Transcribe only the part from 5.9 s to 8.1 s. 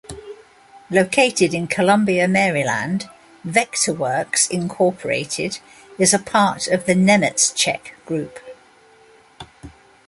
is a part of The Nemetschek